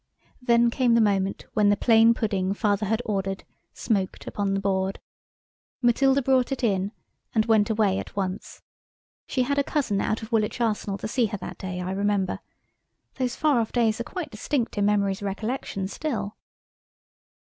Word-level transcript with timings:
Then 0.41 0.71
came 0.71 0.95
the 0.95 0.99
moment 0.99 1.45
when 1.53 1.69
the 1.69 1.77
plain 1.77 2.15
pudding 2.15 2.55
Father 2.55 2.87
had 2.87 3.03
ordered 3.05 3.43
smoked 3.71 4.25
upon 4.25 4.55
the 4.55 4.59
board. 4.59 4.99
Matilda 5.79 6.23
brought 6.23 6.51
it 6.51 6.63
in 6.63 6.91
and 7.35 7.45
went 7.45 7.69
away 7.69 7.99
at 7.99 8.15
once. 8.15 8.63
She 9.27 9.43
had 9.43 9.59
a 9.59 9.63
cousin 9.63 10.01
out 10.01 10.23
of 10.23 10.31
Woolwich 10.31 10.59
Arsenal 10.59 10.97
to 10.97 11.07
see 11.07 11.27
her 11.27 11.37
that 11.37 11.59
day, 11.59 11.81
I 11.81 11.91
remember. 11.91 12.39
Those 13.19 13.35
far 13.35 13.59
off 13.59 13.71
days 13.71 14.01
are 14.01 14.03
quite 14.03 14.31
distinct 14.31 14.75
in 14.75 14.87
memory's 14.87 15.21
recollection 15.21 15.87
still. 15.87 16.35